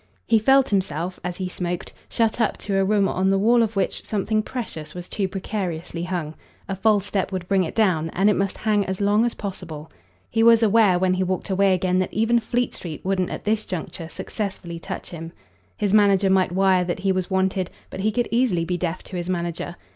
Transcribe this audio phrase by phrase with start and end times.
[0.25, 3.75] He felt himself as he smoked shut up to a room on the wall of
[3.75, 6.33] which something precious was too precariously hung.
[6.67, 9.91] A false step would bring it down, and it must hang as long as possible.
[10.27, 13.63] He was aware when he walked away again that even Fleet Street wouldn't at this
[13.63, 15.33] juncture successfully touch him.
[15.77, 19.17] His manager might wire that he was wanted, but he could easily be deaf to
[19.17, 19.75] his manager.